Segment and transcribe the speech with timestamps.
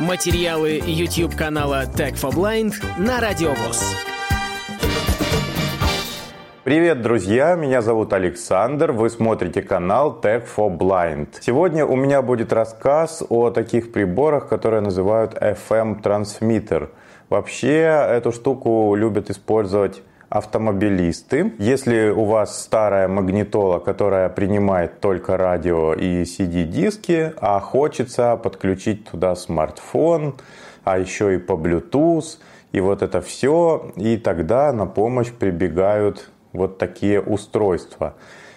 [0.00, 3.96] Материалы YouTube канала Tech for Blind на Радиовоз.
[6.64, 7.54] Привет, друзья!
[7.54, 8.92] Меня зовут Александр.
[8.92, 11.28] Вы смотрите канал Tech for Blind.
[11.40, 16.90] Сегодня у меня будет рассказ о таких приборах, которые называют FM-трансмиттер.
[17.30, 21.52] Вообще, эту штуку любят использовать автомобилисты.
[21.58, 29.34] Если у вас старая магнитола, которая принимает только радио и CD-диски, а хочется подключить туда
[29.36, 30.34] смартфон,
[30.84, 32.38] а еще и по Bluetooth,
[32.72, 38.14] и вот это все, и тогда на помощь прибегают вот такие устройства.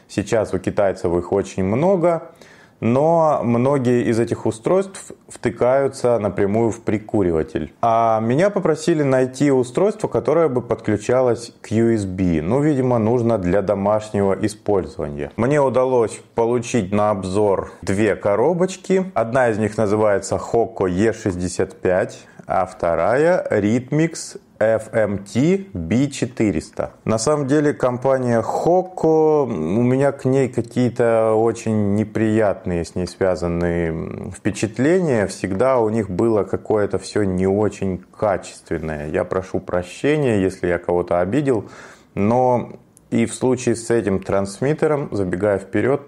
[0.08, 2.32] Сейчас у китайцев их очень много,
[2.80, 7.74] но многие из этих устройств втыкаются напрямую в прикуриватель.
[7.82, 12.42] А меня попросили найти устройство, которое бы подключалось к USB.
[12.42, 15.32] Ну, видимо, нужно для домашнего использования.
[15.36, 19.12] Мне удалось получить на обзор две коробочки.
[19.14, 22.12] Одна из них называется Hoco E65,
[22.50, 26.90] а вторая Rhythmix FMT B400.
[27.06, 34.32] На самом деле компания Hoco, у меня к ней какие-то очень неприятные с ней связанные
[34.32, 35.28] впечатления.
[35.28, 39.10] Всегда у них было какое-то все не очень качественное.
[39.10, 41.70] Я прошу прощения, если я кого-то обидел,
[42.16, 42.72] но
[43.12, 46.02] и в случае с этим трансмиттером, забегая вперед,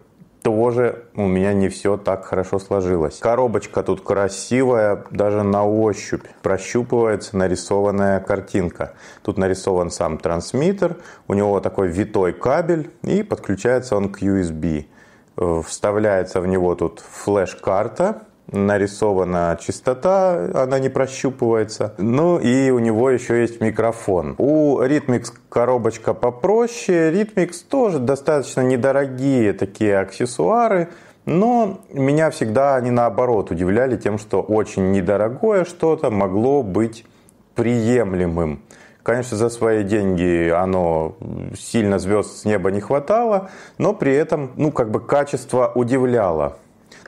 [0.44, 3.20] тоже у меня не все так хорошо сложилось.
[3.20, 6.26] Коробочка тут красивая, даже на ощупь.
[6.42, 8.94] Прощупывается нарисованная картинка.
[9.24, 14.86] Тут нарисован сам трансмиттер, у него такой витой кабель и подключается он к USB.
[15.66, 21.94] Вставляется в него тут флеш-карта, нарисована частота, она не прощупывается.
[21.98, 24.36] Ну и у него еще есть микрофон.
[24.38, 27.12] У Rhythmix коробочка попроще.
[27.12, 30.90] Rhythmix тоже достаточно недорогие такие аксессуары.
[31.26, 37.06] Но меня всегда они наоборот удивляли тем, что очень недорогое что-то могло быть
[37.56, 38.62] приемлемым.
[39.04, 41.16] Конечно, за свои деньги оно
[41.58, 46.58] сильно звезд с неба не хватало, но при этом, ну, как бы качество удивляло.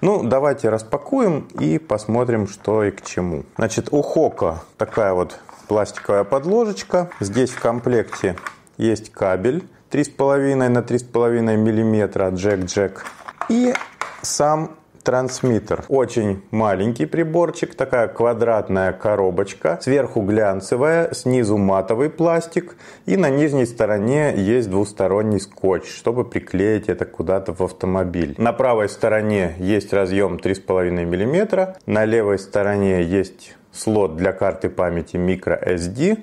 [0.03, 3.45] Ну, давайте распакуем и посмотрим, что и к чему.
[3.55, 7.09] Значит, у Хока такая вот пластиковая подложечка.
[7.21, 8.35] Здесь в комплекте
[8.75, 13.05] есть кабель 3,5 на 3,5 миллиметра джек-джек.
[13.47, 13.73] И
[14.21, 14.71] сам
[15.03, 15.85] трансмиттер.
[15.89, 22.75] Очень маленький приборчик, такая квадратная коробочка, сверху глянцевая, снизу матовый пластик
[23.05, 28.35] и на нижней стороне есть двусторонний скотч, чтобы приклеить это куда-то в автомобиль.
[28.37, 35.17] На правой стороне есть разъем 3,5 мм, на левой стороне есть слот для карты памяти
[35.17, 36.19] microSD,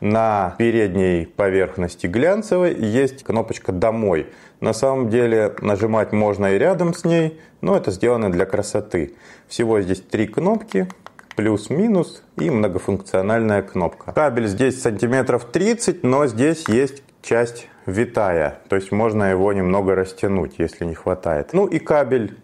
[0.00, 4.28] на передней поверхности глянцевой есть кнопочка «Домой».
[4.60, 9.14] На самом деле нажимать можно и рядом с ней, но это сделано для красоты.
[9.48, 10.86] Всего здесь три кнопки,
[11.34, 14.12] плюс-минус и многофункциональная кнопка.
[14.12, 20.54] Кабель здесь сантиметров 30, но здесь есть часть витая, то есть можно его немного растянуть,
[20.58, 21.54] если не хватает.
[21.54, 22.36] Ну и кабель,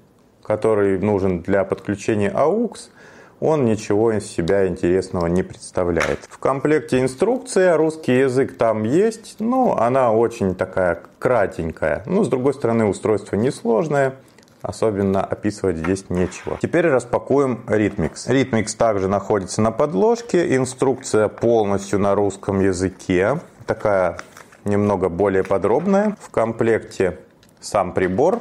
[0.42, 2.88] который нужен для подключения AUX,
[3.40, 6.20] он ничего из себя интересного не представляет.
[6.28, 12.02] В комплекте инструкция, русский язык там есть, но она очень такая кратенькая.
[12.06, 14.14] Но с другой стороны устройство несложное,
[14.62, 16.58] особенно описывать здесь нечего.
[16.60, 18.26] Теперь распакуем Rhythmix.
[18.26, 24.18] Rhythmix также находится на подложке, инструкция полностью на русском языке, такая
[24.64, 26.16] немного более подробная.
[26.20, 27.18] В комплекте
[27.60, 28.40] сам прибор,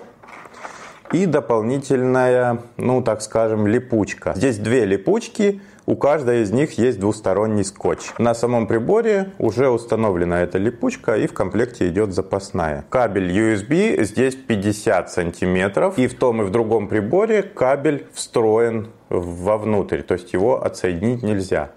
[1.11, 4.33] и дополнительная, ну так скажем, липучка.
[4.35, 8.13] Здесь две липучки, у каждой из них есть двусторонний скотч.
[8.17, 12.85] На самом приборе уже установлена эта липучка и в комплекте идет запасная.
[12.89, 20.01] Кабель USB здесь 50 сантиметров и в том и в другом приборе кабель встроен вовнутрь,
[20.01, 21.69] то есть его отсоединить нельзя.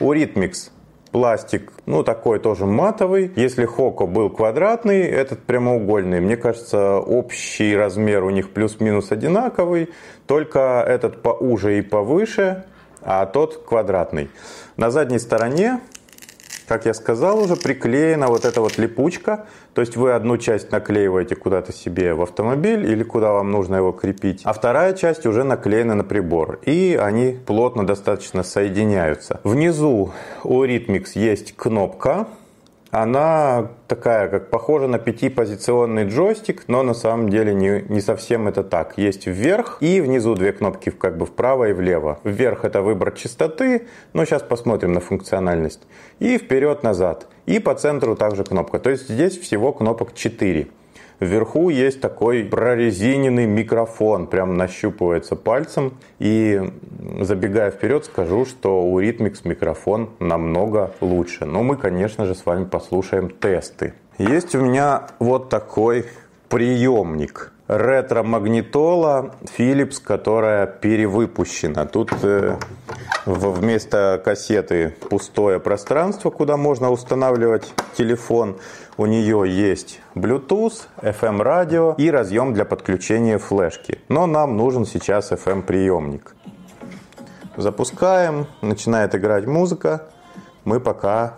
[0.00, 0.70] У Rhythmix
[1.16, 3.32] пластик, ну, такой тоже матовый.
[3.36, 6.20] Если Хоко был квадратный, этот прямоугольный.
[6.20, 9.88] Мне кажется, общий размер у них плюс-минус одинаковый,
[10.26, 12.64] только этот поуже и повыше,
[13.00, 14.28] а тот квадратный.
[14.76, 15.80] На задней стороне
[16.66, 19.46] как я сказал уже, приклеена вот эта вот липучка.
[19.74, 23.92] То есть вы одну часть наклеиваете куда-то себе в автомобиль или куда вам нужно его
[23.92, 26.60] крепить, а вторая часть уже наклеена на прибор.
[26.64, 29.40] И они плотно достаточно соединяются.
[29.44, 30.12] Внизу
[30.44, 32.26] у Rhythmix есть кнопка,
[32.90, 38.62] она такая, как похожа на пятипозиционный джойстик, но на самом деле не, не совсем это
[38.62, 38.96] так.
[38.96, 42.20] Есть вверх и внизу две кнопки как бы вправо и влево.
[42.24, 45.82] Вверх это выбор частоты, но сейчас посмотрим на функциональность.
[46.20, 47.26] И вперед-назад.
[47.46, 48.78] И по центру также кнопка.
[48.78, 50.68] То есть здесь всего кнопок 4.
[51.20, 55.94] Вверху есть такой прорезиненный микрофон, прям нащупывается пальцем.
[56.18, 56.60] И
[57.20, 61.46] забегая вперед, скажу, что у Rhythmix микрофон намного лучше.
[61.46, 63.94] Но мы, конечно же, с вами послушаем тесты.
[64.18, 66.06] Есть у меня вот такой
[66.48, 71.86] приемник ретро-магнитола Philips, которая перевыпущена.
[71.86, 72.56] Тут э,
[73.24, 78.56] вместо кассеты пустое пространство, куда можно устанавливать телефон.
[78.96, 83.98] У нее есть Bluetooth, FM радио и разъем для подключения флешки.
[84.08, 86.34] Но нам нужен сейчас FM приемник.
[87.56, 90.06] Запускаем, начинает играть музыка.
[90.64, 91.34] Мы пока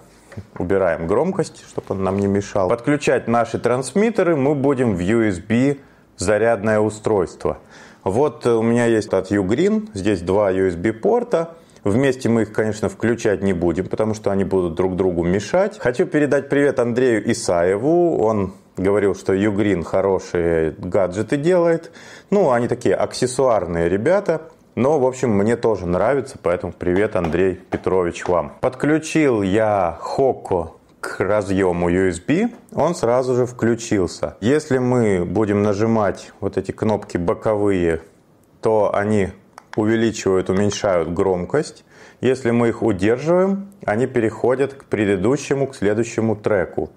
[0.59, 2.69] убираем громкость, чтобы он нам не мешал.
[2.69, 5.81] Подключать наши трансмиттеры мы будем в USB
[6.19, 7.59] зарядное устройство.
[8.05, 11.55] Вот у меня есть от Ugreen, здесь два USB порта.
[11.85, 15.79] Вместе мы их, конечно, включать не будем, потому что они будут друг другу мешать.
[15.79, 18.19] Хочу передать привет Андрею Исаеву.
[18.19, 21.91] Он говорил, что Ugreen хорошие гаджеты делает.
[22.31, 24.43] Ну, они такие аксессуарные ребята.
[24.75, 28.53] Но, в общем, мне тоже нравится, поэтому привет, Андрей Петрович, вам.
[28.61, 34.37] Подключил я Hoco к разъему USB, он сразу же включился.
[34.41, 38.03] Если мы будем нажимать вот эти кнопки боковые,
[38.61, 39.29] то они
[39.77, 41.85] увеличивают, уменьшают громкость.
[42.21, 46.91] Если мы их удерживаем, они переходят к предыдущему, к следующему треку.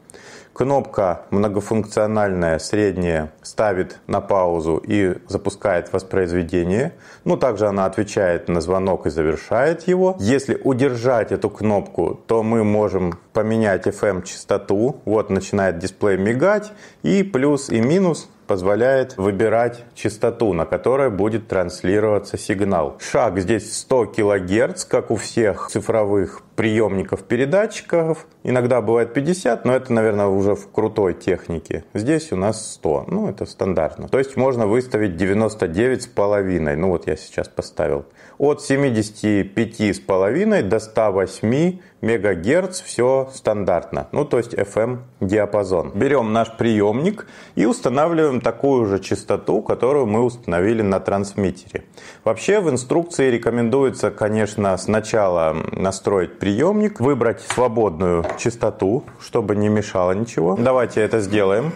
[0.53, 6.93] Кнопка многофункциональная, средняя, ставит на паузу и запускает воспроизведение.
[7.23, 10.17] Ну, также она отвечает на звонок и завершает его.
[10.19, 15.01] Если удержать эту кнопку, то мы можем поменять FM-частоту.
[15.05, 16.73] Вот начинает дисплей мигать.
[17.01, 22.97] И плюс и минус позволяет выбирать частоту, на которой будет транслироваться сигнал.
[22.99, 28.27] Шаг здесь 100 кГц, как у всех цифровых приемников передатчиков.
[28.43, 31.85] Иногда бывает 50, но это, наверное, уже в крутой технике.
[31.93, 33.05] Здесь у нас 100.
[33.07, 34.09] Ну, это стандартно.
[34.09, 36.75] То есть можно выставить 99 с половиной.
[36.75, 38.03] Ну, вот я сейчас поставил.
[38.37, 44.07] От 75,5 до 108 мегагерц все стандартно.
[44.11, 45.91] Ну, то есть FM диапазон.
[45.93, 51.85] Берем наш приемник и устанавливаем такую же частоту, которую мы установили на трансмиттере.
[52.23, 60.57] Вообще в инструкции рекомендуется, конечно, сначала настроить приемник, выбрать свободную частоту, чтобы не мешало ничего.
[60.59, 61.71] Давайте это сделаем.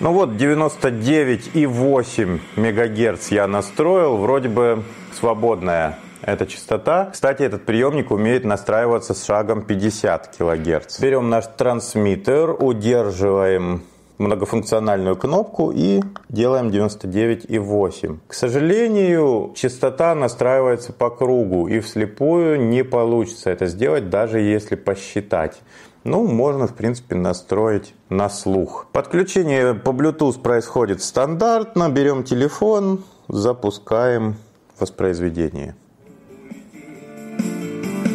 [0.00, 4.16] Ну вот 99,8 мегагерц я настроил.
[4.16, 7.10] Вроде бы свободная эта частота.
[7.12, 11.00] Кстати, этот приемник умеет настраиваться с шагом 50 кГц.
[11.00, 13.82] Берем наш трансмиттер, удерживаем
[14.18, 18.18] многофункциональную кнопку и делаем 99,8.
[18.28, 25.60] К сожалению, частота настраивается по кругу и вслепую не получится это сделать, даже если посчитать.
[26.04, 28.86] Ну, можно, в принципе, настроить на слух.
[28.92, 31.88] Подключение по Bluetooth происходит стандартно.
[31.90, 34.36] Берем телефон, запускаем
[34.78, 35.74] воспроизведение.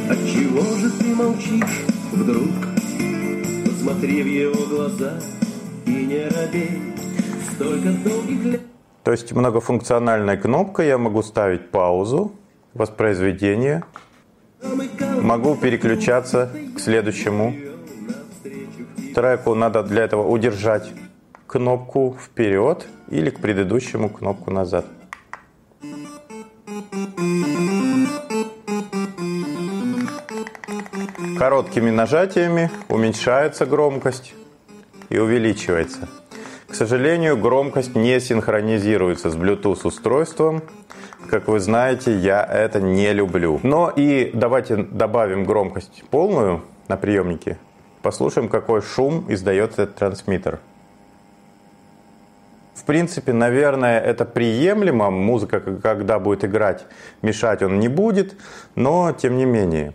[0.10, 2.50] Отчего же ты молчишь вдруг?
[3.66, 5.20] Посмотри в его глаза
[5.86, 6.82] и не робей.
[7.54, 8.62] Столько долгих лет.
[9.04, 12.32] То есть многофункциональная кнопка, я могу ставить паузу,
[12.74, 13.84] воспроизведение,
[15.22, 17.54] могу переключаться к следующему
[19.14, 19.56] треку.
[19.56, 20.92] Надо для этого удержать
[21.48, 24.86] кнопку вперед или к предыдущему кнопку назад.
[31.38, 34.34] Короткими нажатиями уменьшается громкость
[35.10, 36.08] и увеличивается.
[36.68, 40.64] К сожалению, громкость не синхронизируется с Bluetooth устройством.
[41.30, 43.60] Как вы знаете, я это не люблю.
[43.62, 47.58] Но и давайте добавим громкость полную на приемнике.
[48.04, 50.60] Послушаем, какой шум издает этот трансмиттер.
[52.76, 55.10] В принципе, наверное, это приемлемо.
[55.10, 56.86] Музыка, когда будет играть,
[57.22, 58.36] мешать он не будет.
[58.76, 59.94] Но, тем не менее.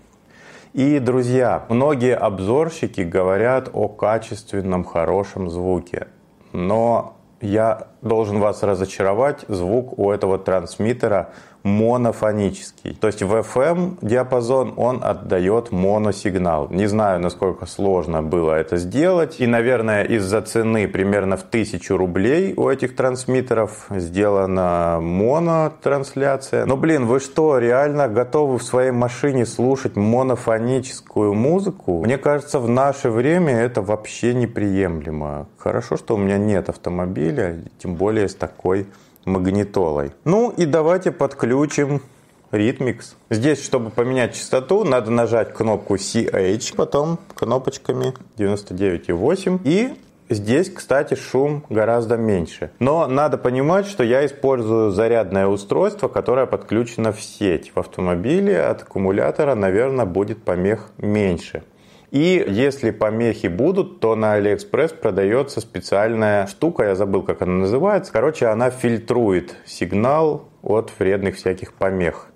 [0.72, 6.08] И, друзья, многие обзорщики говорят о качественном, хорошем звуке.
[6.52, 11.34] Но я должен вас разочаровать, звук у этого трансмиттера
[11.68, 12.94] монофонический.
[13.00, 16.68] То есть в FM диапазон он отдает моносигнал.
[16.70, 19.37] Не знаю, насколько сложно было это сделать.
[19.40, 26.66] И, наверное, из-за цены примерно в тысячу рублей у этих трансмиттеров сделана монотрансляция.
[26.66, 32.02] Но, блин, вы что, реально готовы в своей машине слушать монофоническую музыку?
[32.04, 35.46] Мне кажется, в наше время это вообще неприемлемо.
[35.58, 38.87] Хорошо, что у меня нет автомобиля, тем более с такой
[39.28, 40.12] магнитолой.
[40.25, 42.02] Ну и давайте подключим
[42.50, 43.14] Rhythmix.
[43.30, 49.94] Здесь, чтобы поменять частоту, надо нажать кнопку CH, потом кнопочками 99,8 и
[50.30, 52.70] Здесь, кстати, шум гораздо меньше.
[52.80, 57.73] Но надо понимать, что я использую зарядное устройство, которое подключено в сеть.
[57.75, 61.62] В автомобиле от аккумулятора, наверное, будет помех меньше.
[62.10, 68.12] И если помехи будут, то на Алиэкспресс продается специальная штука, я забыл, как она называется.
[68.12, 72.28] Короче, она фильтрует сигнал от вредных всяких помех.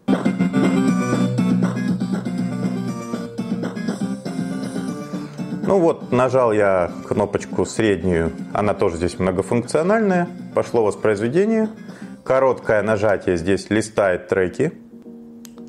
[5.65, 10.29] Ну вот, нажал я кнопочку среднюю, она тоже здесь многофункциональная.
[10.55, 11.71] Пошло воспроизведение.
[12.25, 14.73] Короткое нажатие здесь листает треки,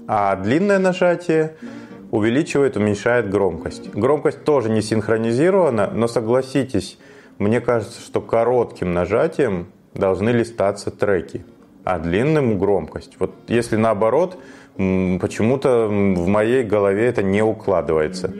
[0.05, 1.55] а длинное нажатие
[2.13, 3.91] увеличивает, уменьшает громкость.
[3.91, 6.99] Громкость тоже не синхронизирована, но согласитесь,
[7.39, 9.65] мне кажется, что коротким нажатием
[9.95, 11.43] должны листаться треки,
[11.83, 13.15] а длинным громкость.
[13.17, 14.37] Вот если наоборот,
[14.75, 18.31] почему-то в моей голове это не укладывается.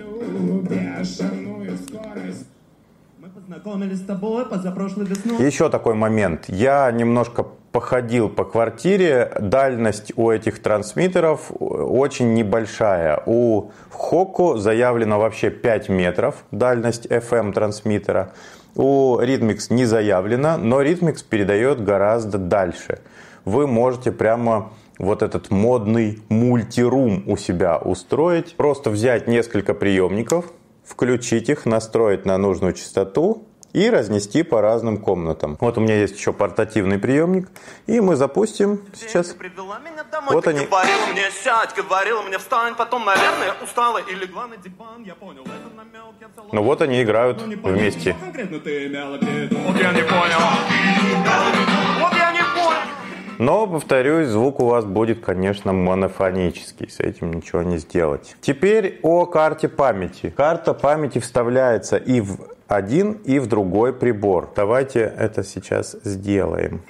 [5.39, 6.46] Еще такой момент.
[6.48, 9.34] Я немножко походил по квартире.
[9.39, 13.22] Дальность у этих трансмиттеров очень небольшая.
[13.25, 18.32] У Хоку заявлено вообще 5 метров дальность FM трансмиттера.
[18.75, 23.00] У Rhythmix не заявлено, но Rhythmix передает гораздо дальше.
[23.44, 28.56] Вы можете прямо вот этот модный мультирум у себя устроить.
[28.56, 30.46] Просто взять несколько приемников,
[30.86, 35.58] включить их, настроить на нужную частоту и разнести по разным комнатам.
[35.60, 37.50] Вот у меня есть еще портативный приемник,
[37.88, 39.36] и мы запустим сейчас.
[40.12, 40.65] Домой, вот они.
[40.65, 45.03] Говорила мне сядь, говорила мне встань, потом, наверное, устала и легла на диван.
[45.03, 46.53] Я понял, это намек, я целовал.
[46.53, 48.15] Ну вот они играют ну, вместе.
[48.20, 49.58] Конкретно ты имела в виду?
[49.58, 50.39] Вот я не понял.
[52.00, 52.94] Вот я не понял.
[53.39, 56.89] Но, повторюсь, звук у вас будет, конечно, монофонический.
[56.89, 58.36] С этим ничего не сделать.
[58.39, 60.30] Теперь о карте памяти.
[60.30, 62.38] Карта памяти вставляется и в
[62.75, 64.51] один, и в другой прибор.
[64.56, 66.82] Давайте это сейчас сделаем.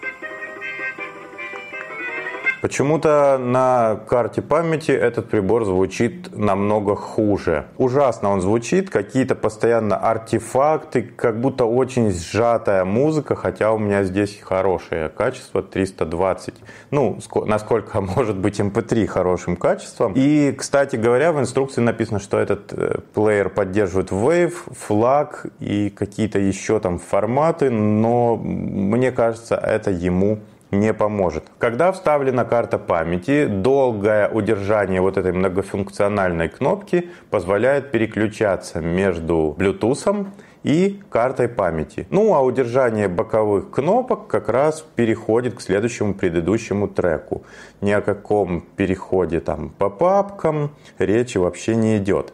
[2.64, 7.66] Почему-то на карте памяти этот прибор звучит намного хуже.
[7.78, 14.40] Ужасно он звучит, какие-то постоянно артефакты, как будто очень сжатая музыка, хотя у меня здесь
[14.42, 16.54] хорошее качество 320.
[16.92, 20.14] Ну, насколько может быть MP3 эм хорошим качеством.
[20.16, 26.40] И, кстати говоря, в инструкции написано, что этот э, плеер поддерживает Wave, FLAC и какие-то
[26.40, 30.40] еще там форматы, но мне кажется, это ему
[30.74, 31.46] не поможет.
[31.58, 40.28] Когда вставлена карта памяти, долгое удержание вот этой многофункциональной кнопки позволяет переключаться между Bluetooth
[40.64, 42.08] и картой памяти.
[42.10, 47.44] Ну а удержание боковых кнопок как раз переходит к следующему предыдущему треку.
[47.82, 52.34] Ни о каком переходе там по папкам речи вообще не идет.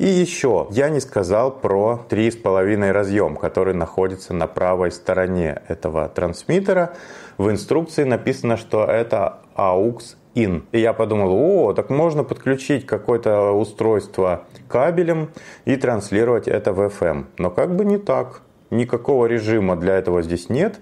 [0.00, 6.94] И еще, я не сказал про 3,5 разъем, который находится на правой стороне этого трансмиттера.
[7.40, 10.64] В инструкции написано, что это AUX in.
[10.72, 15.30] И я подумал, о, так можно подключить какое-то устройство кабелем
[15.64, 17.24] и транслировать это в FM.
[17.38, 18.42] Но как бы не так.
[18.68, 20.80] Никакого режима для этого здесь нет.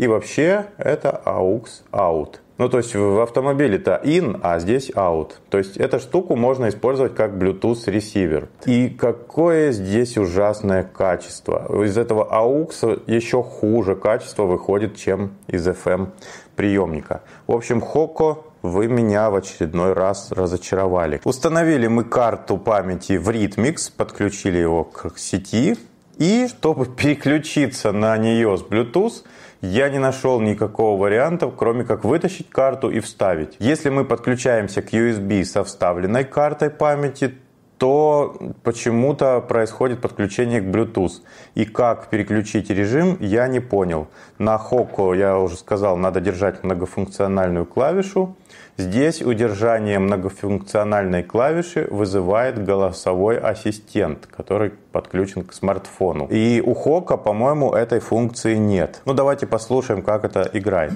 [0.00, 2.36] И вообще это AUX out.
[2.56, 5.32] Ну, то есть в автомобиле-то in, а здесь out.
[5.50, 8.48] То есть эту штуку можно использовать как Bluetooth ресивер.
[8.64, 11.84] И какое здесь ужасное качество.
[11.84, 16.08] Из этого AUX еще хуже качество выходит, чем из FM
[16.56, 17.20] приемника.
[17.46, 21.20] В общем, Хоко вы меня в очередной раз разочаровали.
[21.24, 25.76] Установили мы карту памяти в Rhythmix, подключили его к сети.
[26.16, 29.24] И чтобы переключиться на нее с Bluetooth,
[29.60, 33.56] я не нашел никакого варианта, кроме как вытащить карту и вставить.
[33.58, 37.34] Если мы подключаемся к USB со вставленной картой памяти,
[37.80, 41.22] то почему-то происходит подключение к Bluetooth.
[41.54, 44.08] И как переключить режим, я не понял.
[44.38, 48.36] На Hoco, я уже сказал, надо держать многофункциональную клавишу.
[48.76, 56.26] Здесь удержание многофункциональной клавиши вызывает голосовой ассистент, который подключен к смартфону.
[56.26, 59.00] И у Хока, по-моему, этой функции нет.
[59.06, 60.92] Ну, давайте послушаем, как это играет.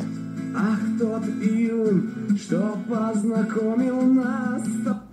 [0.55, 1.23] Ах, тот
[2.47, 4.63] что познакомил нас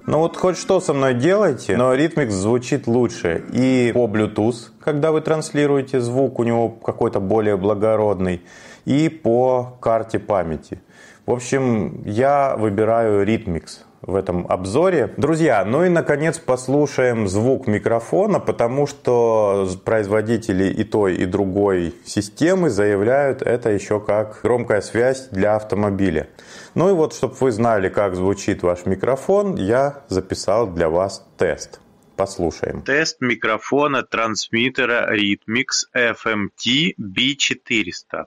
[0.07, 3.45] ну вот хоть что со мной делайте, но Rhythmix звучит лучше.
[3.53, 8.41] И по Bluetooth, когда вы транслируете звук, у него какой-то более благородный.
[8.85, 10.79] И по карте памяти.
[11.25, 15.13] В общем, я выбираю Rhythmix в этом обзоре.
[15.17, 22.69] Друзья, ну и наконец послушаем звук микрофона, потому что производители и той, и другой системы
[22.69, 26.27] заявляют это еще как громкая связь для автомобиля.
[26.73, 31.79] Ну и вот, чтобы вы знали, как звучит ваш микрофон, я записал для вас тест.
[32.15, 32.81] Послушаем.
[32.81, 38.25] Тест микрофона трансмиттера Ritmix FMT B400.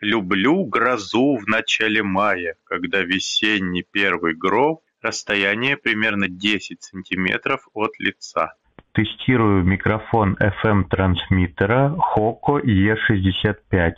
[0.00, 8.54] Люблю грозу в начале мая, когда весенний первый гроб, расстояние примерно 10 сантиметров от лица.
[8.92, 13.92] Тестирую микрофон FM-трансмиттера Hoco E65.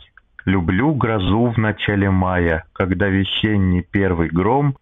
[0.45, 4.77] Люблю грозу в начале мая, когда весенний первый гром,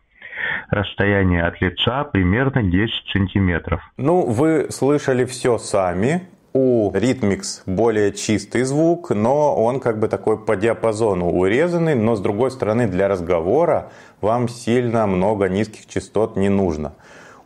[0.70, 3.82] расстояние от лица примерно 10 сантиметров.
[3.98, 6.30] Ну, вы слышали все сами.
[6.62, 12.20] У Rhythmix более чистый звук, но он как бы такой по диапазону урезанный, но с
[12.20, 16.96] другой стороны для разговора вам сильно много низких частот не нужно.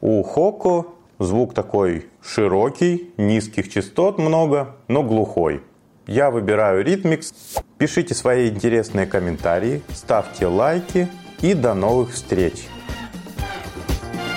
[0.02, 0.88] У Хоко
[1.20, 5.62] звук такой широкий, низких частот много, но глухой.
[6.08, 7.34] Я выбираю Rhythmix.
[7.78, 11.08] Пишите свои интересные комментарии, ставьте лайки
[11.42, 12.66] и до новых встреч!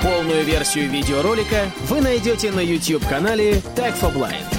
[0.02, 4.55] Полную версию видеоролика вы найдете на YouTube-канале Tag for Blind.